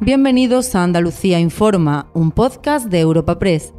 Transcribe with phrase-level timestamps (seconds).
[0.00, 3.72] Bienvenidos a Andalucía Informa, un podcast de Europa Press.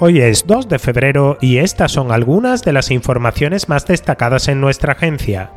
[0.00, 4.60] Hoy es 2 de febrero y estas son algunas de las informaciones más destacadas en
[4.60, 5.52] nuestra agencia.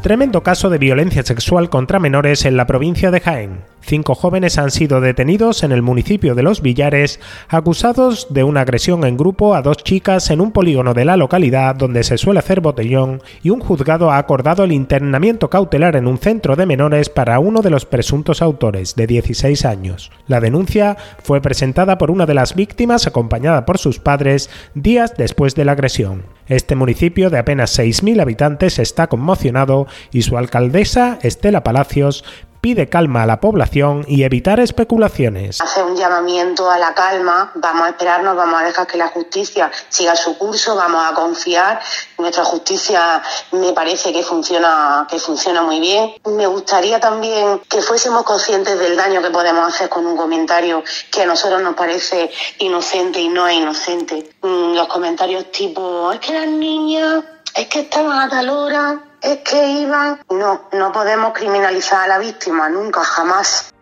[0.00, 3.64] Tremendo caso de violencia sexual contra menores en la provincia de Jaén.
[3.82, 7.18] Cinco jóvenes han sido detenidos en el municipio de Los Villares,
[7.48, 11.74] acusados de una agresión en grupo a dos chicas en un polígono de la localidad
[11.74, 16.18] donde se suele hacer botellón, y un juzgado ha acordado el internamiento cautelar en un
[16.18, 20.10] centro de menores para uno de los presuntos autores, de 16 años.
[20.26, 25.54] La denuncia fue presentada por una de las víctimas acompañada por sus padres días después
[25.54, 26.22] de la agresión.
[26.46, 32.24] Este municipio de apenas 6.000 habitantes está conmocionado y su alcaldesa, Estela Palacios,
[32.60, 35.60] pide calma a la población y evitar especulaciones.
[35.60, 39.70] Hace un llamamiento a la calma, vamos a esperarnos, vamos a dejar que la justicia
[39.88, 41.80] siga su curso, vamos a confiar.
[42.18, 46.14] Nuestra justicia me parece que funciona, que funciona muy bien.
[46.26, 51.22] Me gustaría también que fuésemos conscientes del daño que podemos hacer con un comentario que
[51.22, 54.30] a nosotros nos parece inocente y no es inocente.
[54.42, 59.38] Mm, los comentarios tipo, es que las niñas, es que estaban a tal hora, es
[59.38, 60.20] que iban.
[60.30, 63.72] No, no podemos criminalizar a la víctima, nunca, jamás.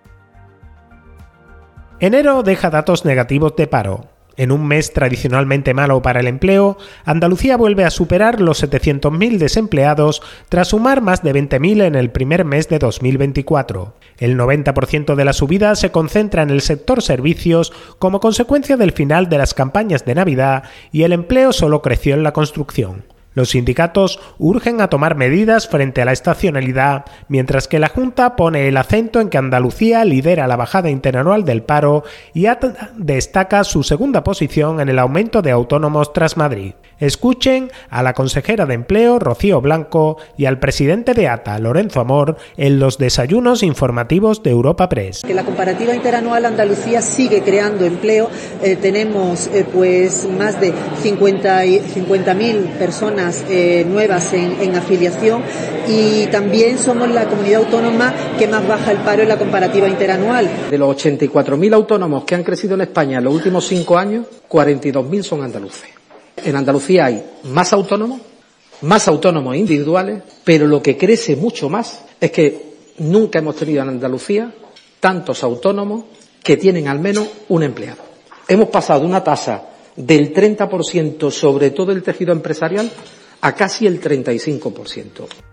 [2.00, 4.08] Enero deja datos negativos de paro.
[4.38, 10.22] En un mes tradicionalmente malo para el empleo, Andalucía vuelve a superar los 700.000 desempleados
[10.48, 13.94] tras sumar más de 20.000 en el primer mes de 2024.
[14.18, 19.28] El 90% de la subida se concentra en el sector servicios como consecuencia del final
[19.28, 23.17] de las campañas de Navidad y el empleo solo creció en la construcción.
[23.34, 28.68] Los sindicatos urgen a tomar medidas frente a la estacionalidad, mientras que la Junta pone
[28.68, 32.46] el acento en que Andalucía lidera la bajada interanual del paro y
[32.96, 36.72] destaca su segunda posición en el aumento de autónomos tras Madrid.
[36.98, 42.38] Escuchen a la consejera de Empleo, Rocío Blanco, y al presidente de ATA, Lorenzo Amor,
[42.56, 45.22] en los desayunos informativos de Europa Press.
[45.24, 48.30] En la comparativa interanual Andalucía sigue creando empleo.
[48.62, 52.34] Eh, tenemos eh, pues más de 50.000 50
[52.78, 53.17] personas
[53.48, 55.42] eh, nuevas en, en afiliación
[55.88, 60.48] y también somos la comunidad autónoma que más baja el paro en la comparativa interanual.
[60.70, 65.22] De los 84.000 autónomos que han crecido en España en los últimos cinco años, 42.000
[65.22, 65.88] son andaluces.
[66.36, 68.20] En Andalucía hay más autónomos,
[68.82, 72.68] más autónomos individuales, pero lo que crece mucho más es que
[72.98, 74.52] nunca hemos tenido en Andalucía
[75.00, 76.04] tantos autónomos
[76.42, 78.02] que tienen al menos un empleado.
[78.46, 79.62] Hemos pasado de una tasa
[79.98, 82.90] del 30% sobre todo el tejido empresarial
[83.40, 85.47] a casi el 35%.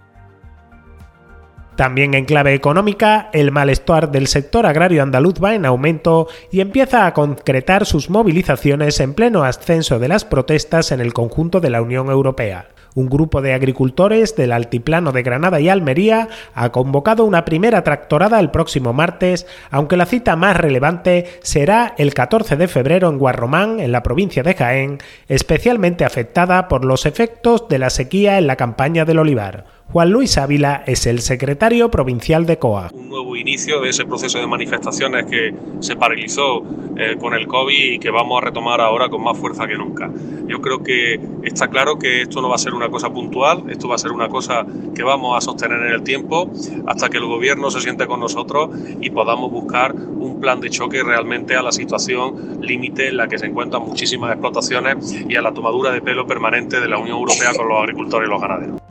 [1.75, 7.05] También en clave económica, el malestar del sector agrario andaluz va en aumento y empieza
[7.05, 11.81] a concretar sus movilizaciones en pleno ascenso de las protestas en el conjunto de la
[11.81, 12.69] Unión Europea.
[12.95, 18.39] Un grupo de agricultores del altiplano de Granada y Almería ha convocado una primera tractorada
[18.39, 23.81] el próximo martes, aunque la cita más relevante será el 14 de febrero en Guarromán,
[23.81, 28.55] en la provincia de Jaén, especialmente afectada por los efectos de la sequía en la
[28.55, 29.74] campaña del olivar.
[29.91, 32.89] Juan Luis Ávila es el secretario provincial de COA.
[32.93, 36.63] Un nuevo inicio de ese proceso de manifestaciones que se paralizó
[36.97, 40.11] eh, con el COVID y que vamos a retomar ahora con más fuerza que nunca.
[40.47, 43.87] Yo creo que está claro que esto no va a ser una cosa puntual, esto
[43.87, 46.51] va a ser una cosa que vamos a sostener en el tiempo
[46.87, 51.03] hasta que el gobierno se siente con nosotros y podamos buscar un plan de choque
[51.03, 55.53] realmente a la situación límite en la que se encuentran muchísimas explotaciones y a la
[55.53, 58.84] tomadura de pelo permanente de la Unión Europea con los agricultores y los ganaderos.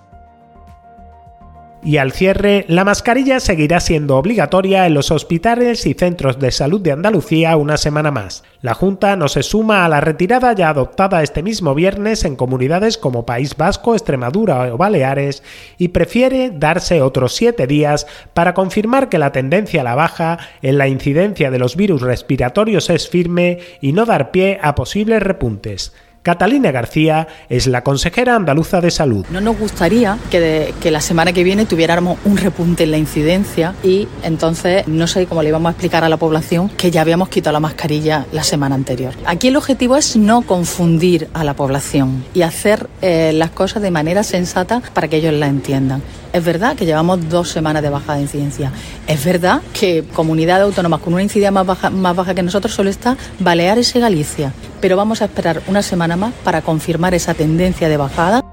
[1.84, 6.81] Y al cierre, la mascarilla seguirá siendo obligatoria en los hospitales y centros de salud
[6.81, 8.43] de Andalucía una semana más.
[8.62, 12.97] La Junta no se suma a la retirada ya adoptada este mismo viernes en comunidades
[12.97, 15.43] como País Vasco, Extremadura o Baleares
[15.77, 20.78] y prefiere darse otros siete días para confirmar que la tendencia a la baja en
[20.78, 25.93] la incidencia de los virus respiratorios es firme y no dar pie a posibles repuntes.
[26.25, 29.27] Catalina García es la consejera andaluza de salud.
[29.29, 34.09] No nos gustaría que, la semana que viene tuviéramos un repunte en la incidencia y
[34.22, 37.53] entonces no sé cómo le íbamos a explicar a la población que ya habíamos quitado
[37.53, 39.13] la mascarilla la semana anterior.
[39.27, 43.91] Aquí el objetivo es no confundir a la población y hacer eh, las cosas de
[43.91, 46.01] manera sensata para que ellos la entiendan.
[46.33, 48.72] Es verdad que llevamos dos semanas de baja de incidencia.
[49.07, 52.89] Es verdad que comunidades autónomas con una incidencia más baja, más baja que nosotros solo
[52.89, 54.53] está Baleares y Galicia.
[54.84, 58.45] Pero vamos a esperar una semana más para confirmar esa tendencia de bajada.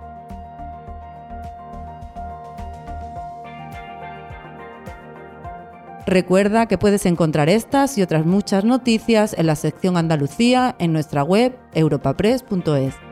[6.05, 11.21] Recuerda que puedes encontrar estas y otras muchas noticias en la sección Andalucía en nuestra
[11.21, 13.10] web europapress.es.